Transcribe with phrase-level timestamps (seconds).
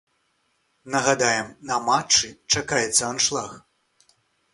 [0.93, 3.51] Нагадаем, на матчы чакаецца аншлаг.